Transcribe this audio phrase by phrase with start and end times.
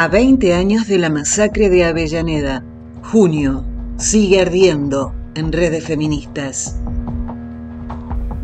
[0.00, 2.62] A 20 años de la masacre de Avellaneda,
[3.10, 3.64] junio,
[3.96, 6.78] sigue ardiendo en redes feministas.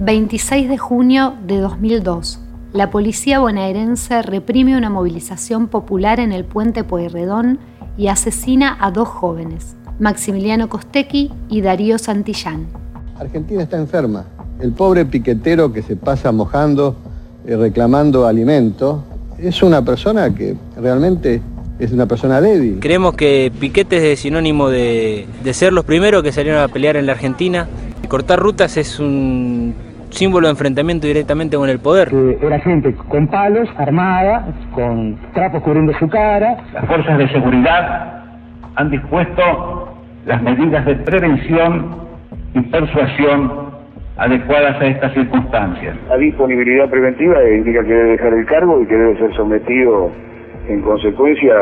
[0.01, 2.41] 26 de junio de 2002.
[2.73, 7.61] La policía bonaerense reprime una movilización popular en el puente Pueyrredón
[7.97, 12.67] y asesina a dos jóvenes, Maximiliano Costequi y Darío Santillán.
[13.17, 14.25] Argentina está enferma.
[14.59, 16.97] El pobre piquetero que se pasa mojando,
[17.47, 19.05] eh, reclamando alimento,
[19.39, 21.41] es una persona que realmente
[21.79, 22.79] es una persona débil.
[22.81, 27.07] Creemos que Piquete es sinónimo de, de ser los primeros que salieron a pelear en
[27.07, 27.67] la Argentina.
[28.09, 29.75] Cortar rutas es un
[30.11, 32.11] símbolo de enfrentamiento directamente con el poder.
[32.41, 36.57] era gente con palos, armada, con trapos cubriendo su cara.
[36.73, 38.23] Las fuerzas de seguridad
[38.77, 39.95] han dispuesto
[40.27, 41.97] las medidas de prevención
[42.55, 43.64] y persuasión
[44.17, 45.97] adecuadas a estas circunstancias.
[46.09, 50.11] La disponibilidad preventiva indica que debe dejar el cargo y que debe ser sometido
[50.69, 51.55] en consecuencia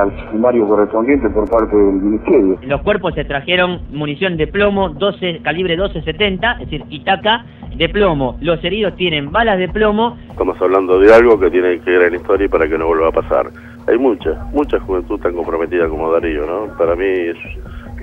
[0.00, 2.58] al sumario correspondiente por parte del Ministerio.
[2.62, 7.44] Los cuerpos se trajeron munición de plomo 12, calibre 12-70, es decir, Itaca
[7.76, 8.36] de plomo.
[8.40, 10.16] Los heridos tienen balas de plomo.
[10.30, 13.08] Estamos hablando de algo que tiene que ir en la historia para que no vuelva
[13.08, 13.46] a pasar.
[13.88, 16.76] Hay mucha, mucha juventud tan comprometida como Darío, ¿no?
[16.76, 17.36] Para mí es,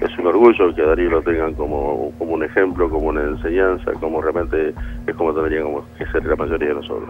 [0.01, 4.21] es un orgullo que Darío lo tengan como, como un ejemplo, como una enseñanza, como
[4.21, 4.73] realmente
[5.07, 5.63] es como tendría
[5.97, 7.09] que ser la mayoría de nosotros.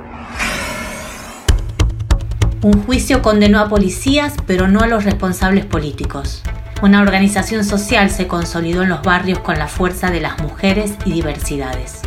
[2.63, 6.43] Un juicio condenó a policías, pero no a los responsables políticos.
[6.81, 11.11] Una organización social se consolidó en los barrios con la fuerza de las mujeres y
[11.11, 12.01] diversidades.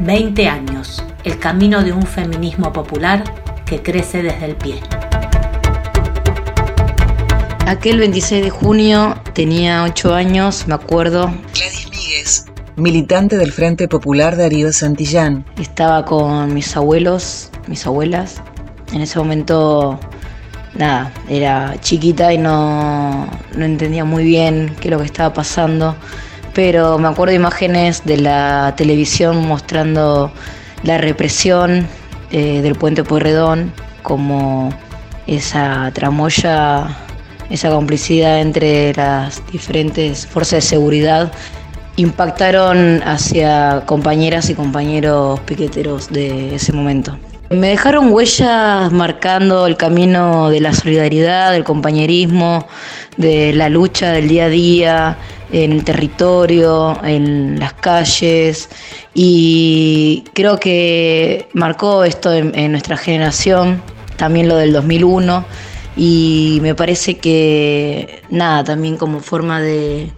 [0.00, 3.24] 20 años, el camino de un feminismo popular
[3.64, 4.80] que crece desde el pie.
[7.66, 11.34] Aquel 26 de junio tenía 8 años, me acuerdo.
[11.52, 12.44] Gladys Míguez,
[12.76, 15.44] militante del Frente Popular Darío Santillán.
[15.60, 18.40] Estaba con mis abuelos, mis abuelas,
[18.92, 19.98] en ese momento,
[20.76, 23.28] nada, era chiquita y no,
[23.58, 25.96] entendía muy bien qué es lo que estaba pasando,
[26.54, 30.30] pero me acuerdo de imágenes de la televisión mostrando
[30.84, 31.88] la represión
[32.30, 33.72] eh, del puente Pueyrredón,
[34.04, 34.72] como
[35.26, 37.05] esa tramoya,
[37.50, 41.32] esa complicidad entre las diferentes fuerzas de seguridad
[41.96, 47.18] impactaron hacia compañeras y compañeros piqueteros de ese momento.
[47.48, 52.66] Me dejaron huellas marcando el camino de la solidaridad, del compañerismo,
[53.16, 55.18] de la lucha del día a día,
[55.52, 58.68] en el territorio, en las calles
[59.14, 63.80] y creo que marcó esto en, nuestra generación,
[64.16, 65.44] también lo del 2001
[65.96, 70.10] y me parece que nada, también como forma de,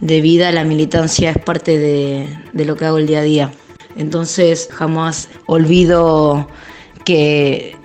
[0.00, 3.52] vida la militancia es parte de lo que hago el día a día.
[3.96, 6.48] Entonces jamás olvido
[7.04, 7.76] que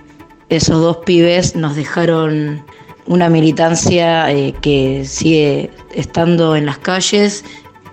[0.48, 2.64] esos dos pibes nos dejaron
[3.06, 7.44] una militancia eh, que sigue estando en las calles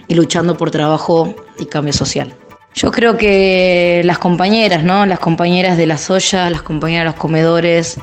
[0.08, 2.34] y luchando por trabajo y cambio social.
[2.76, 5.06] Yo creo que las compañeras, ¿no?
[5.06, 7.98] Las compañeras de las ollas, las compañeras de los comedores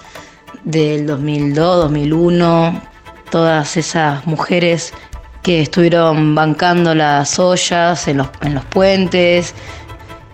[0.65, 2.83] del 2002, 2001,
[3.31, 4.93] todas esas mujeres
[5.43, 9.55] que estuvieron bancando las ollas en los, en los puentes,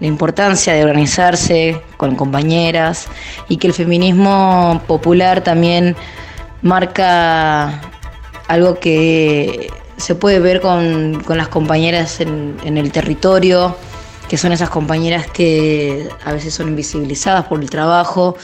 [0.01, 3.09] la importancia de organizarse con compañeras
[3.49, 5.97] y que el feminismo popular también
[6.63, 7.81] marca
[8.49, 13.77] algo que se puede ver con, las compañeras en, en, el territorio,
[14.29, 18.37] que son esas compañeras que a veces son invisibilizadas por el trabajo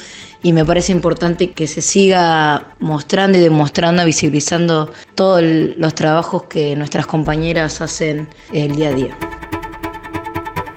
[0.45, 6.77] y me parece importante que se siga mostrando y demostrando, visibilizando todos los trabajos que
[6.77, 9.19] nuestras compañeras hacen el día a día.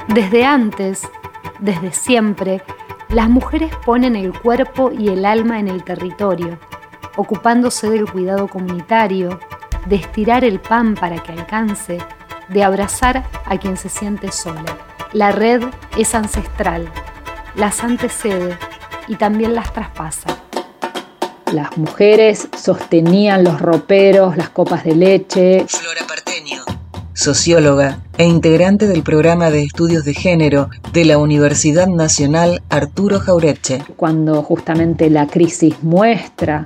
[0.07, 1.01] Desde antes,
[1.59, 2.63] desde siempre,
[3.09, 6.57] las mujeres ponen el cuerpo y el alma en el territorio,
[7.17, 9.37] ocupándose del cuidado comunitario,
[9.85, 11.97] de estirar el pan para que alcance,
[12.47, 14.77] de abrazar a quien se siente sola.
[15.11, 15.61] La red
[15.97, 16.89] es ancestral,
[17.57, 18.57] las antecede
[19.07, 20.37] y también las traspasa.
[21.51, 25.65] Las mujeres sostenían los roperos, las copas de leche.
[25.67, 26.63] Flora Parteño
[27.17, 33.83] socióloga e integrante del programa de estudios de género de la Universidad Nacional Arturo Jaureche.
[33.95, 36.63] Cuando justamente la crisis muestra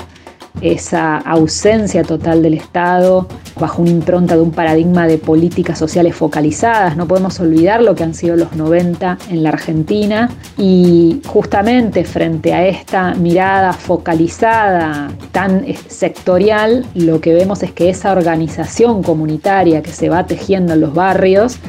[0.59, 3.27] esa ausencia total del Estado
[3.59, 6.97] bajo una impronta de un paradigma de políticas sociales focalizadas.
[6.97, 12.53] No podemos olvidar lo que han sido los 90 en la Argentina y justamente frente
[12.53, 19.91] a esta mirada focalizada tan sectorial, lo que vemos es que esa organización comunitaria que
[19.91, 21.59] se va tejiendo en los barrios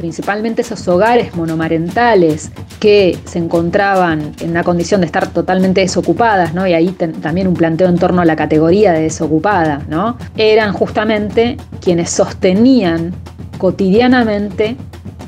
[0.00, 6.66] principalmente esos hogares monomarentales que se encontraban en una condición de estar totalmente desocupadas, ¿no?
[6.66, 10.16] y ahí también un planteo en torno a la categoría de desocupada, ¿no?
[10.38, 13.12] eran justamente quienes sostenían
[13.58, 14.78] cotidianamente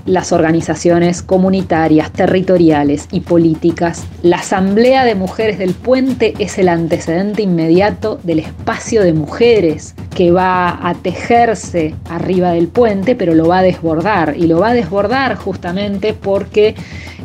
[0.06, 4.04] las organizaciones comunitarias, territoriales y políticas.
[4.22, 10.30] La Asamblea de Mujeres del Puente es el antecedente inmediato del espacio de mujeres que
[10.30, 14.34] va a tejerse arriba del puente, pero lo va a desbordar.
[14.36, 16.74] Y lo va a desbordar justamente porque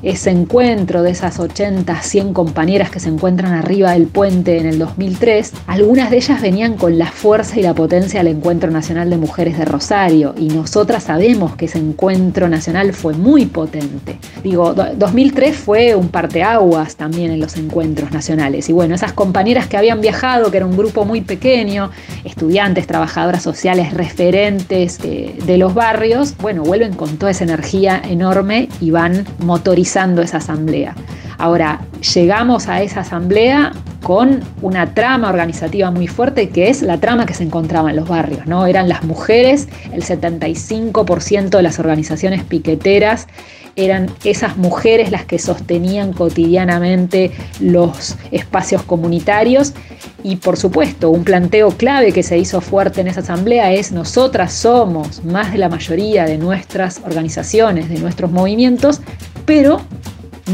[0.04, 4.80] ese encuentro de esas 80, 100 compañeras que se encuentran arriba del puente en el
[4.80, 9.18] 2003, algunas de ellas venían con la fuerza y la potencia del Encuentro Nacional de
[9.18, 14.20] Mujeres de Rosario y nosotras sabemos que ese encuentro nacional fue muy potente.
[14.44, 19.78] Digo, 2003 fue un parteaguas también en los encuentros nacionales y bueno, esas compañeras que
[19.78, 21.92] habían viajado, que era un grupo muy pequeño,
[22.24, 28.70] estudiantes, trabajadoras sociales, referentes de, de los barrios, bueno, vuelven con toda esa energía enorme
[28.80, 29.87] y van motorizando
[30.22, 30.96] esa asamblea.
[31.38, 31.82] Ahora,
[32.14, 33.72] llegamos a esa asamblea
[34.04, 38.08] con una trama organizativa muy fuerte que es la trama que se encontraba en los
[38.08, 38.66] barrios, ¿no?
[38.66, 43.28] Eran las mujeres, el 75% de las organizaciones piqueteras
[43.78, 49.74] eran esas mujeres las que sostenían cotidianamente los espacios comunitarios
[50.24, 54.52] y por supuesto un planteo clave que se hizo fuerte en esa asamblea es nosotras
[54.52, 59.02] somos más de la mayoría de nuestras organizaciones, de nuestros movimientos,
[59.48, 59.80] pero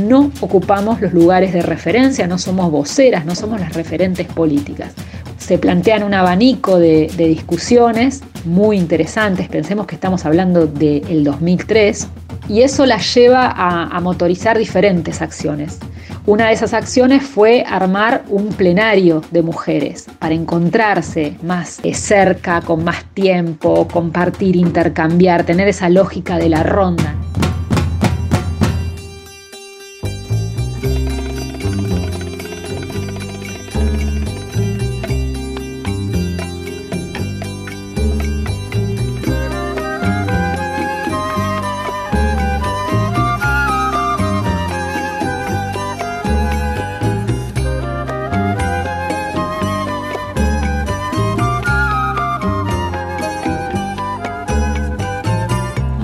[0.02, 4.94] no ocupamos los lugares de referencia, no somos voceras, no somos las referentes políticas.
[5.38, 12.08] Se plantean un abanico de, discusiones muy interesantes, pensemos que estamos hablando del 2003,
[12.48, 15.80] y eso las lleva a, a motorizar diferentes acciones.
[16.28, 22.84] Una de esas acciones fue armar un plenario de mujeres para encontrarse más cerca, con
[22.84, 27.16] más tiempo, compartir, intercambiar, tener esa lógica de la ronda.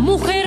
[0.10, 0.39] El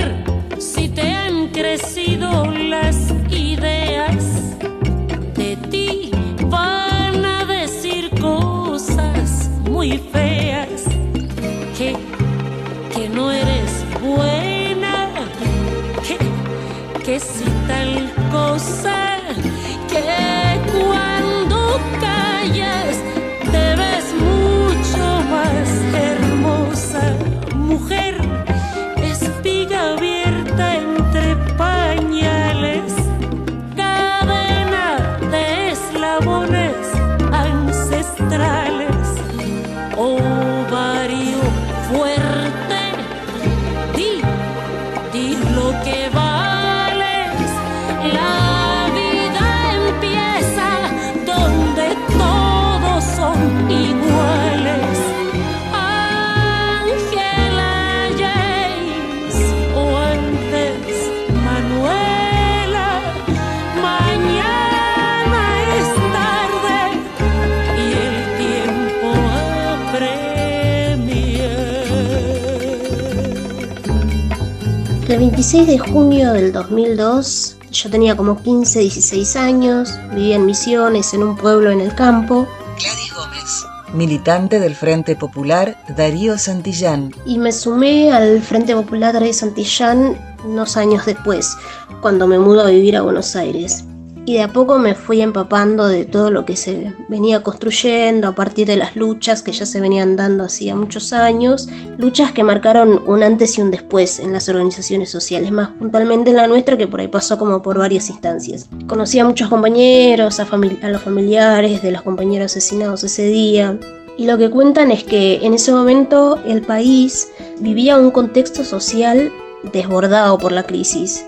[75.22, 81.22] 26 de junio del 2002, yo tenía como 15, 16 años, vivía en Misiones, en
[81.22, 82.48] un pueblo en el campo.
[82.76, 83.64] Gladys Gómez,
[83.94, 87.14] militante del Frente Popular Darío Santillán.
[87.24, 91.56] Y me sumé al Frente Popular Darío Santillán unos años después,
[92.00, 93.84] cuando me mudo a vivir a Buenos Aires
[94.24, 98.34] y de a poco me fui empapando de todo lo que se venía construyendo a
[98.34, 103.02] partir de las luchas que ya se venían dando hacía muchos años, luchas que marcaron
[103.06, 106.86] un antes y un después en las organizaciones sociales, más puntualmente en la nuestra que
[106.86, 108.68] por ahí pasó como por varias instancias.
[108.86, 113.78] Conocí a muchos compañeros, a, a los familiares de los compañeros asesinados ese día,
[114.16, 117.28] y lo que cuentan es que en ese momento el país
[117.60, 119.32] vivía un contexto social
[119.72, 121.24] desbordado por la crisis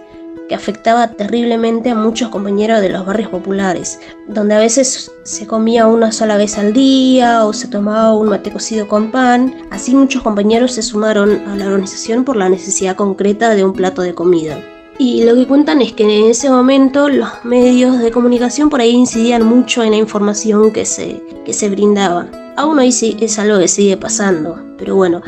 [0.48, 3.98] que afectaba terriblemente a muchos compañeros de los barrios populares,
[4.28, 8.52] donde a veces se comía una sola vez al día o se tomaba un mate
[8.52, 9.54] cocido con pan.
[9.70, 14.02] Así muchos compañeros se sumaron a la organización por la necesidad concreta de un plato
[14.02, 14.62] de comida.
[14.96, 18.92] Y lo que cuentan es que en ese momento los medios de comunicación por ahí
[18.92, 22.28] incidían mucho en la información que se, que se brindaba.
[22.56, 25.20] Aún hoy sí es algo que sigue pasando, pero bueno,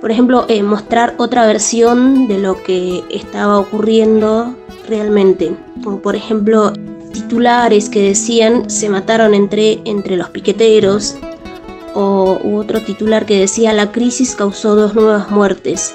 [0.00, 4.54] por ejemplo, eh, mostrar otra versión de lo que estaba ocurriendo
[4.88, 5.54] realmente.
[5.82, 6.72] Como por ejemplo,
[7.12, 11.16] titulares que decían se mataron entre, entre los piqueteros,
[11.96, 15.94] o otro titular que decía la crisis causó dos nuevas muertes.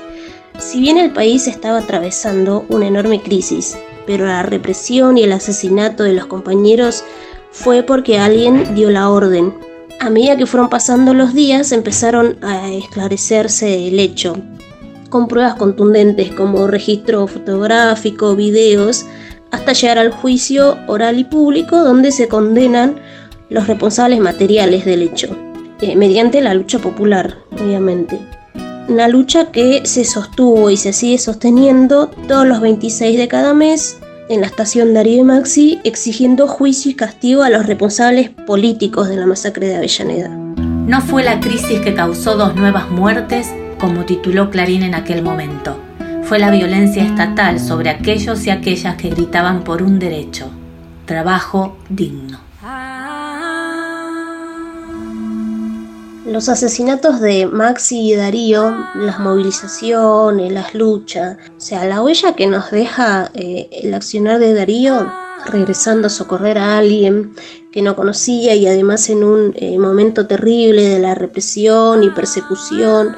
[0.57, 3.77] Si bien el país estaba atravesando una enorme crisis,
[4.07, 7.03] pero la represión y el asesinato de los compañeros
[7.51, 9.53] fue porque alguien dio la orden.
[10.01, 14.35] A medida que fueron pasando los días empezaron a esclarecerse el hecho,
[15.11, 19.05] con pruebas contundentes como registro fotográfico, videos,
[19.51, 22.95] hasta llegar al juicio oral y público donde se condenan
[23.49, 25.37] los responsables materiales del hecho,
[25.81, 28.19] eh, mediante la lucha popular, obviamente.
[28.87, 34.00] Una lucha que se sostuvo y se sigue sosteniendo todos los 26 de cada mes
[34.29, 39.17] en la estación Darío y Maxi exigiendo juicio y castigo a los responsables políticos de
[39.17, 40.29] la masacre de Avellaneda.
[40.29, 43.47] No fue la crisis que causó dos nuevas muertes,
[43.79, 45.77] como tituló Clarín en aquel momento.
[46.23, 50.49] Fue la violencia estatal sobre aquellos y aquellas que gritaban por un derecho,
[51.05, 52.50] trabajo digno.
[56.25, 62.45] Los asesinatos de Maxi y Darío, las movilizaciones, las luchas, o sea, la huella que
[62.45, 65.11] nos deja eh, el accionar de Darío,
[65.47, 67.33] regresando a socorrer a alguien
[67.71, 73.15] que no conocía y además en un eh, momento terrible de la represión y persecución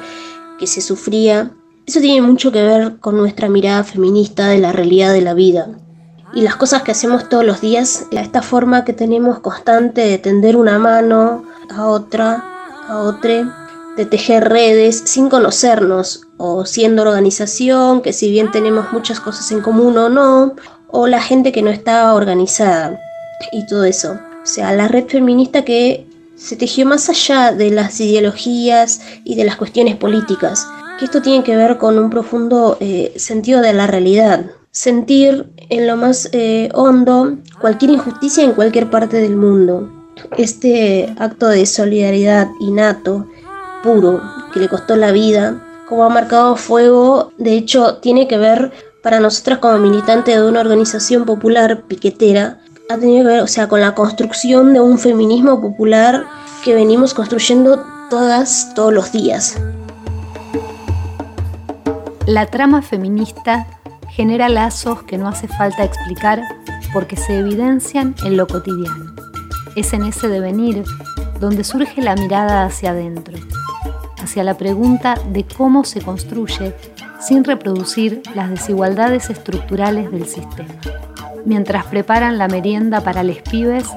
[0.58, 1.50] que se sufría,
[1.86, 5.68] eso tiene mucho que ver con nuestra mirada feminista de la realidad de la vida.
[6.32, 10.56] Y las cosas que hacemos todos los días, esta forma que tenemos constante de tender
[10.56, 12.53] una mano a otra,
[12.88, 13.64] a otra,
[13.96, 19.60] de tejer redes sin conocernos o siendo organización, que si bien tenemos muchas cosas en
[19.60, 20.54] común o no,
[20.88, 23.00] o la gente que no está organizada
[23.52, 24.12] y todo eso.
[24.42, 29.44] O sea, la red feminista que se tejió más allá de las ideologías y de
[29.44, 30.66] las cuestiones políticas,
[30.98, 35.86] que esto tiene que ver con un profundo eh, sentido de la realidad, sentir en
[35.86, 40.03] lo más eh, hondo cualquier injusticia en cualquier parte del mundo
[40.36, 43.26] este acto de solidaridad innato,
[43.82, 44.20] puro,
[44.52, 49.20] que le costó la vida, como ha marcado fuego, de hecho tiene que ver para
[49.20, 53.80] nosotras como militantes de una organización popular piquetera, ha tenido que ver, o sea, con
[53.80, 56.24] la construcción de un feminismo popular
[56.64, 59.58] que venimos construyendo todas, todos los días.
[62.26, 63.66] La trama feminista
[64.08, 66.42] genera lazos que no hace falta explicar
[66.92, 69.14] porque se evidencian en lo cotidiano.
[69.76, 70.84] Es en ese devenir
[71.40, 73.36] donde surge la mirada hacia adentro,
[74.22, 76.74] hacia la pregunta de cómo se construye
[77.20, 80.74] sin reproducir las desigualdades estructurales del sistema.
[81.44, 83.88] Mientras preparan la merienda para los pibes,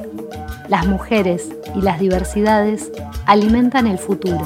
[0.67, 2.91] las mujeres y las diversidades
[3.25, 4.43] alimentan el futuro.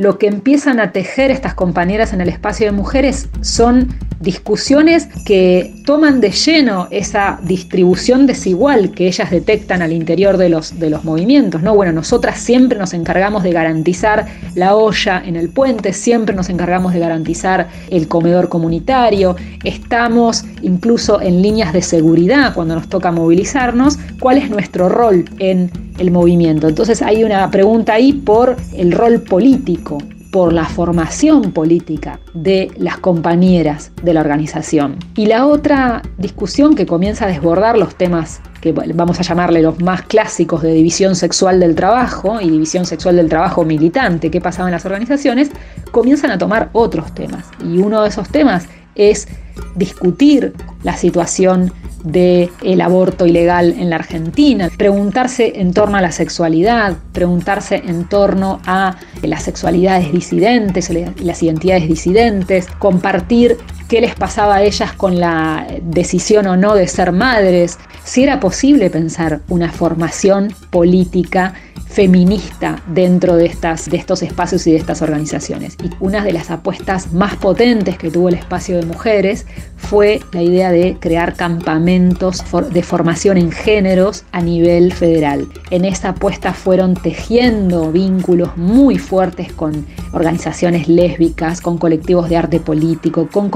[0.00, 3.88] Lo que empiezan a tejer estas compañeras en el espacio de mujeres son
[4.18, 10.80] discusiones que toman de lleno esa distribución desigual que ellas detectan al interior de los,
[10.80, 11.62] de los movimientos.
[11.62, 11.74] ¿no?
[11.74, 16.94] Bueno, nosotras siempre nos encargamos de garantizar la olla en el puente, siempre nos encargamos
[16.94, 23.98] de garantizar el comedor comunitario, estamos incluso en líneas de seguridad cuando nos toca movilizarnos,
[24.18, 26.68] ¿cuál es nuestro rol en el movimiento?
[26.68, 29.98] Entonces hay una pregunta ahí por el rol político
[30.30, 34.96] por la formación política de las compañeras de la organización.
[35.16, 39.80] Y la otra discusión que comienza a desbordar los temas que vamos a llamarle los
[39.80, 44.68] más clásicos de división sexual del trabajo y división sexual del trabajo militante que pasaba
[44.68, 45.50] en las organizaciones,
[45.90, 47.46] comienzan a tomar otros temas.
[47.64, 49.28] Y uno de esos temas es
[49.74, 51.72] discutir la situación
[52.04, 58.08] del el aborto ilegal en la Argentina, preguntarse en torno a la sexualidad, preguntarse en
[58.08, 63.58] torno a las sexualidades disidentes, las identidades disidentes, compartir
[63.90, 68.38] qué les pasaba a ellas con la decisión o no de ser madres, si era
[68.38, 71.54] posible pensar una formación política
[71.90, 75.76] feminista dentro de, estas, de estos espacios y de estas organizaciones.
[75.82, 79.44] Y una de las apuestas más potentes que tuvo el espacio de mujeres
[79.76, 85.48] fue la idea de crear campamentos de formación en géneros a nivel federal.
[85.70, 92.60] En esa apuesta fueron tejiendo vínculos muy fuertes con organizaciones lésbicas, con colectivos de arte
[92.60, 93.50] político, con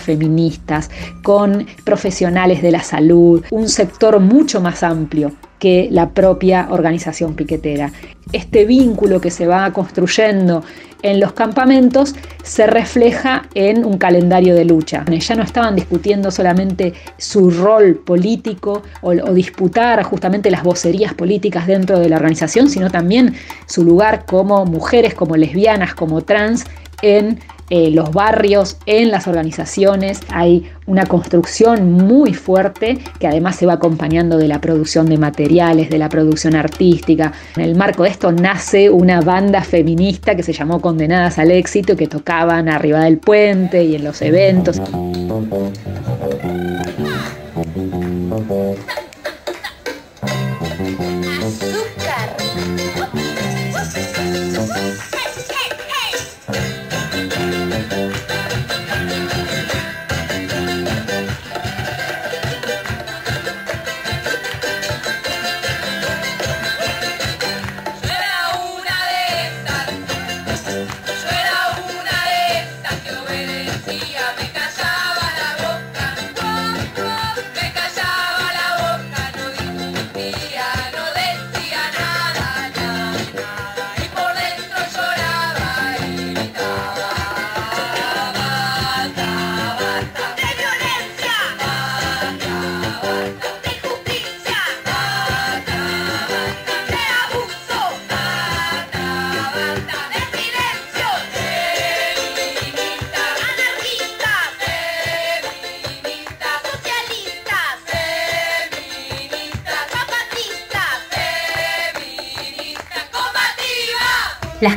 [0.00, 0.90] feministas,
[1.22, 7.90] con profesionales de la salud, un sector mucho más amplio que la propia organización piquetera.
[8.32, 10.62] Este vínculo que se va construyendo
[11.02, 15.04] en los campamentos se refleja en un calendario de lucha.
[15.04, 21.66] Ya no estaban discutiendo solamente su rol político o, o, disputar justamente las vocerías políticas
[21.66, 23.34] dentro de la organización, sino también
[23.66, 26.64] su lugar como mujeres, como lesbianas, como trans
[27.02, 27.38] en
[27.70, 30.20] eh, los barrios, en las organizaciones.
[30.30, 35.90] Hay una construcción muy fuerte que además se va acompañando de la producción de materiales,
[35.90, 37.32] de la producción artística.
[37.56, 41.96] En el marco de esto nace una banda feminista que se llamó Condenadas al Éxito,
[41.96, 44.80] que tocaban arriba del puente y en los eventos.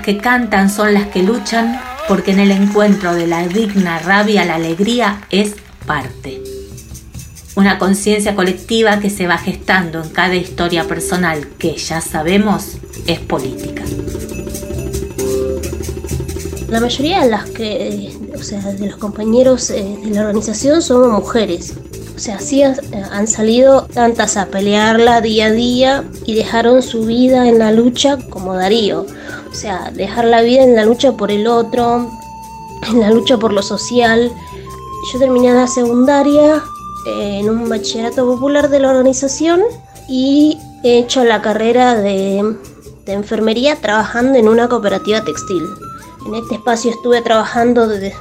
[0.02, 4.56] Que cantan son las que luchan porque en el encuentro de la digna rabia la
[4.56, 5.56] alegría es
[5.86, 6.42] parte.
[7.56, 12.78] Una conciencia colectiva que se va gestando en cada historia personal que ya sabemos
[13.08, 13.84] es política.
[16.70, 21.12] La mayoría de las que, o sea, de los compañeros eh, de la organización somos
[21.12, 21.74] mujeres.
[22.22, 27.58] Sea, sí han salido tantas a pelearla día a día y dejaron su vida en
[27.58, 29.08] la lucha como Darío.
[29.52, 32.12] O sea, dejar la vida en la lucha por el otro,
[32.88, 34.32] en la lucha por lo social.
[35.12, 36.62] Yo terminé la secundaria
[37.08, 39.64] eh, en un bachillerato popular de la organización
[40.08, 42.56] y he hecho la carrera de,
[43.04, 45.64] de enfermería trabajando en una cooperativa textil.
[46.28, 48.14] En este espacio estuve trabajando desde,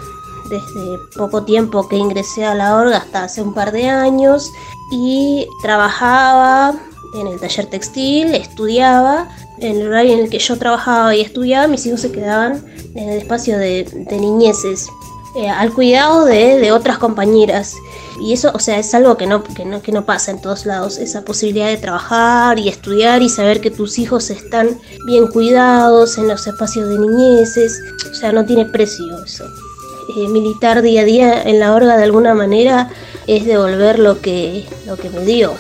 [0.51, 4.51] desde poco tiempo que ingresé a la orga hasta hace un par de años
[4.91, 6.75] y trabajaba
[7.15, 11.67] en el taller textil, estudiaba en el horario en el que yo trabajaba y estudiaba,
[11.67, 14.89] mis hijos se quedaban en el espacio de, niñeces,
[15.37, 17.75] eh, al cuidado de, otras compañeras.
[18.21, 20.67] Y eso, o sea, es algo que no, que, no, que no pasa en todos
[20.67, 26.19] lados, esa posibilidad de trabajar y estudiar y saber que tus hijos están bien cuidados
[26.19, 29.45] en los espacios de niñeces, o sea, no tiene precio eso.
[30.17, 32.91] Eh, militar día a día en la orga de alguna manera
[33.27, 35.55] es devolver lo que, lo que me dio.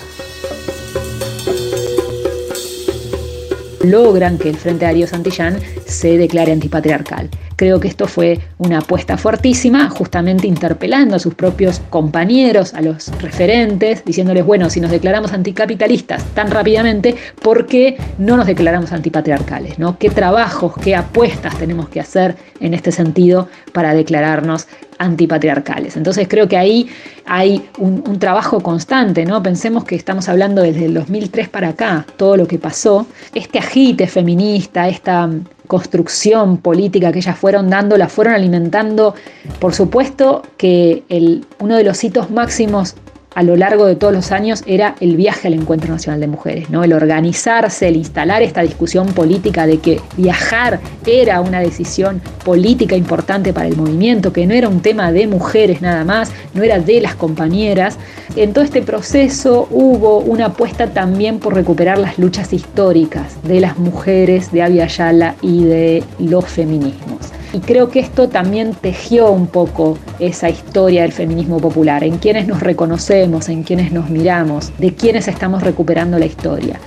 [3.80, 7.28] Logran que el Frente Darío Santillán se declare antipatriarcal.
[7.56, 13.08] Creo que esto fue una apuesta fuertísima, justamente interpelando a sus propios compañeros, a los
[13.20, 19.78] referentes, diciéndoles, bueno, si nos declaramos anticapitalistas tan rápidamente, ¿por qué no nos declaramos antipatriarcales?
[19.78, 19.98] ¿no?
[19.98, 24.66] ¿Qué trabajos, qué apuestas tenemos que hacer en este sentido para declararnos
[25.00, 25.96] antipatriarcales.
[25.96, 26.88] Entonces creo que ahí
[27.24, 29.42] hay un, trabajo constante, ¿no?
[29.42, 34.06] Pensemos que estamos hablando desde el 2003 para acá, todo lo que pasó, este agite
[34.06, 35.30] feminista, esta
[35.66, 39.14] construcción política que ellas fueron dando, la fueron alimentando.
[39.58, 42.94] Por supuesto que el, uno de los hitos máximos
[43.34, 46.70] a lo largo de todos los años era el viaje al Encuentro Nacional de Mujeres,
[46.70, 46.82] ¿no?
[46.82, 53.52] El organizarse, el instalar esta discusión política de que viajar era una decisión política importante
[53.52, 57.00] para el movimiento, que no era un tema de mujeres nada más, no era de
[57.00, 57.98] las compañeras.
[58.36, 63.78] En todo este proceso hubo una apuesta también por recuperar las luchas históricas de las
[63.78, 67.39] mujeres de Avia Yala y de los feminismos.
[67.52, 72.46] Y creo que esto también tejió un poco esa historia del feminismo popular, en quienes
[72.46, 76.78] nos reconocemos, en quienes nos miramos, de quienes estamos recuperando la historia.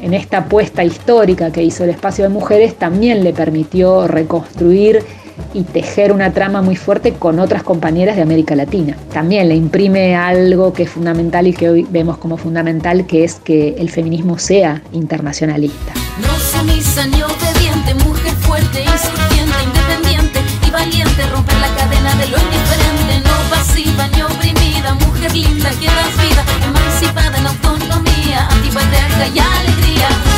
[0.00, 5.02] En esta apuesta histórica que hizo el espacio de mujeres también le permitió reconstruir
[5.52, 8.96] y tejer una trama muy fuerte con otras compañeras de América Latina.
[9.12, 13.36] También le imprime algo que es fundamental y que hoy vemos como fundamental, que es
[13.36, 15.92] que el feminismo sea internacionalista.
[16.20, 19.23] No sumisa ni obediente, mujer fuerte, y
[20.94, 26.16] valiente, romper la cadena de lo indiferente, no pasiva ni oprimida, mujer linda que das
[26.22, 30.33] vida, emancipada en autonomía, antipatriarca y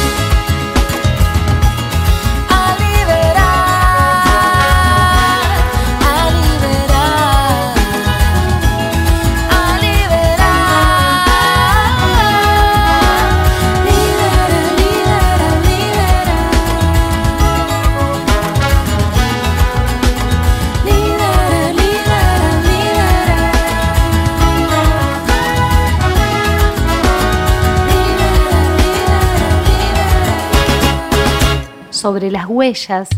[32.07, 33.09] sobre las huellas,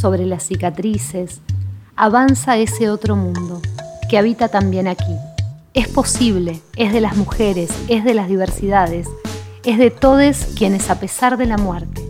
[0.00, 1.40] sobre las cicatrices,
[1.96, 3.60] avanza ese otro mundo
[4.08, 5.16] que habita también aquí.
[5.72, 9.08] Es posible, es de las mujeres, es de las diversidades,
[9.64, 12.02] es de todos quienes a pesar de la muerte,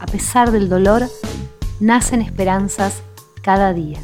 [0.00, 1.08] a pesar del dolor,
[1.80, 3.00] nacen esperanzas
[3.40, 4.00] cada día.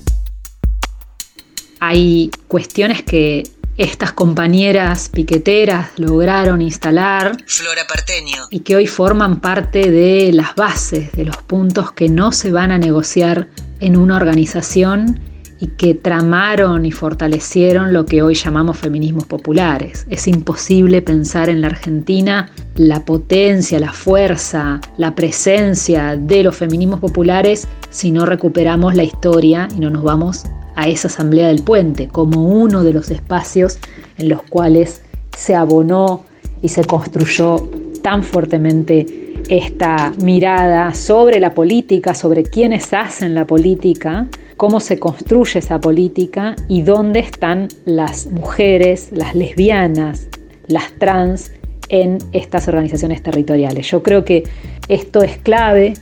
[1.79, 3.43] Hay cuestiones que
[3.77, 7.37] estas compañeras piqueteras lograron instalar.
[7.47, 8.45] Flora Parteño.
[8.51, 12.71] Y que hoy forman parte de las bases, de los puntos que no se van
[12.71, 13.49] a negociar
[13.81, 15.21] en una organización
[15.61, 20.07] y que tramaron y fortalecieron lo que hoy llamamos feminismos populares.
[20.09, 27.01] Es imposible pensar en la Argentina la potencia, la fuerza, la presencia de los feminismos
[27.01, 30.45] populares si no recuperamos la historia y no nos vamos
[30.77, 33.79] a esa Asamblea del Puente como uno de los espacios
[34.19, 35.03] en los cuales
[35.37, 36.25] se abonó
[36.63, 37.69] y se construyó
[38.03, 39.07] tan fuertemente
[39.49, 46.57] esta mirada sobre la política, sobre quiénes hacen la política, cómo se construye esa política
[46.69, 50.29] y dónde están las mujeres, las lesbianas,
[50.67, 51.53] las trans
[51.89, 53.91] en estas organizaciones territoriales.
[53.91, 54.45] Yo creo que
[54.89, 55.95] esto es clave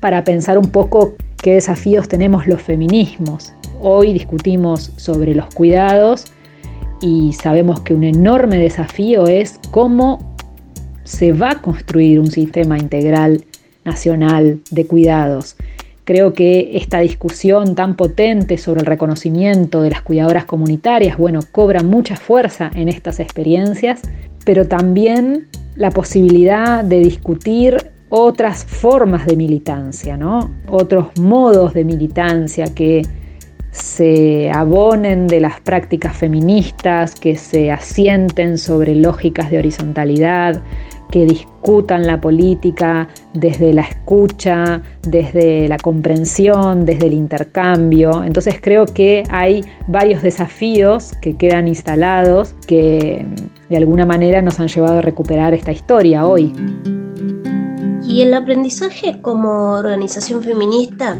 [0.00, 6.26] para pensar un poco qué desafíos tenemos los feminismos Hoy discutimos sobre los cuidados
[7.00, 10.36] y sabemos que un enorme desafío es cómo
[11.04, 13.42] se va a construir un sistema integral
[13.86, 15.56] nacional de cuidados.
[16.04, 21.82] Creo que esta discusión tan potente sobre el reconocimiento de las cuidadoras comunitarias, bueno, cobra
[21.82, 24.02] mucha fuerza en estas experiencias,
[24.44, 30.50] pero también la posibilidad de discutir otras formas de militancia, ¿no?
[30.68, 33.06] Otros modos de militancia que
[33.70, 40.62] se abonen de las prácticas feministas, que se asienten sobre lógicas de horizontalidad,
[41.10, 48.22] que discutan la política desde la escucha, desde la comprensión, desde el intercambio.
[48.24, 53.26] Entonces creo que hay varios desafíos que quedan instalados que
[53.68, 56.52] de alguna manera nos han llevado a recuperar esta historia hoy.
[58.06, 61.16] Y el aprendizaje como organización feminista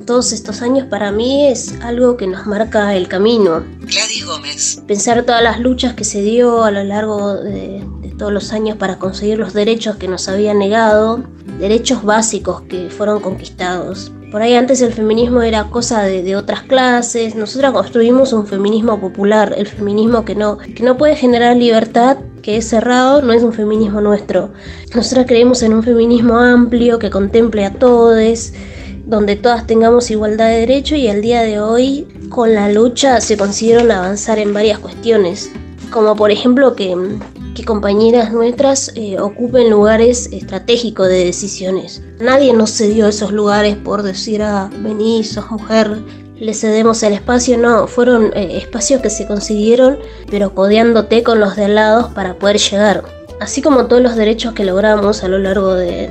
[0.00, 3.64] todos estos años para mí es algo que nos marca el camino.
[3.80, 4.82] Gladys Gómez.
[4.86, 7.84] Pensar todas las luchas que se dio a lo largo de,
[8.18, 11.22] todos los años para conseguir los derechos que nos habían negado,
[11.58, 14.12] derechos básicos que fueron conquistados.
[14.30, 19.54] Por ahí antes el feminismo era cosa de, otras clases, nosotros construimos un feminismo popular,
[19.56, 23.52] el feminismo que no, que no puede generar libertad que es cerrado no es un
[23.52, 24.52] feminismo nuestro.
[24.94, 28.52] Nosotros creemos en un feminismo amplio que contemple a todos,
[29.06, 33.36] donde todas tengamos igualdad de derecho y al día de hoy con la lucha se
[33.36, 35.50] consiguieron avanzar en varias cuestiones,
[35.90, 36.96] como por ejemplo que,
[37.64, 42.02] compañeras nuestras eh, ocupen lugares estratégicos de decisiones.
[42.18, 46.02] Nadie nos cedió esos lugares por decir, ah, vení, sos mujer,
[46.42, 51.54] le cedemos el espacio, no, fueron eh, espacios que se consiguieron, pero codeándote con los
[51.54, 53.04] de al lado para poder llegar.
[53.42, 56.08] Así como todos los derechos que logramos a lo largo de,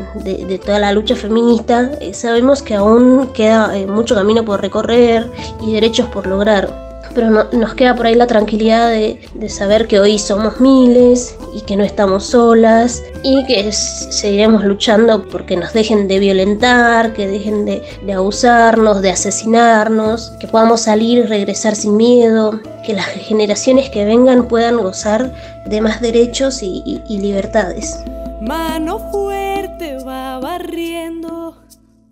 [0.65, 5.71] toda la lucha feminista, eh, sabemos que aún queda eh, mucho camino por recorrer y
[5.71, 9.19] derechos por lograr pero nos queda por ahí la tranquilidad de,
[9.50, 15.58] saber que hoy somos miles y que no estamos solas y que seguiremos luchando porque
[15.58, 17.82] nos dejen de violentar, que dejen de,
[18.13, 24.47] abusarnos, de asesinarnos, que podamos salir y regresar sin miedo, que las generaciones que vengan
[24.47, 25.32] puedan gozar
[25.65, 28.04] de más derechos y, y libertades.
[28.41, 31.40] Mano fuerte va barriendo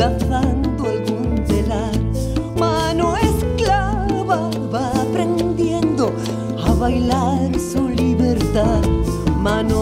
[0.00, 1.92] enlazando algún telar.
[2.58, 6.12] Mano esclava va aprendiendo
[6.66, 8.82] a bailar su libertad.
[9.36, 9.79] Manos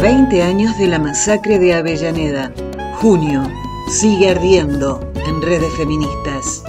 [0.00, 2.52] 20 años de la masacre de Avellaneda,
[3.00, 3.42] junio,
[3.90, 6.62] sigue ardiendo en redes feministas.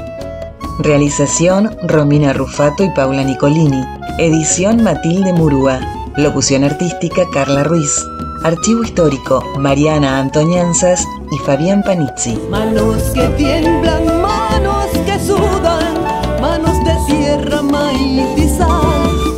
[0.79, 3.83] Realización Romina Rufato y Paula Nicolini.
[4.17, 5.79] Edición Matilde Murúa.
[6.17, 8.03] Locución artística Carla Ruiz.
[8.43, 12.35] Archivo histórico Mariana Antonianzas y Fabián Panizzi.
[12.49, 18.19] Manos que tiemblan, manos que sudan, manos de tierra, maíz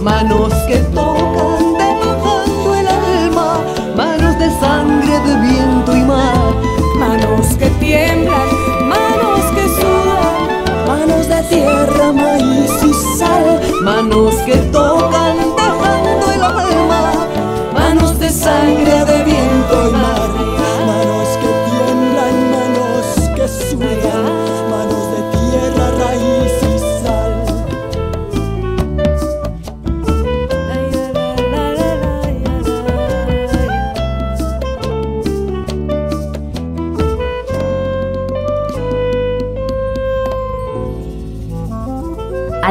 [0.02, 0.78] manos que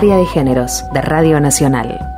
[0.00, 2.09] Área de Géneros de Radio Nacional.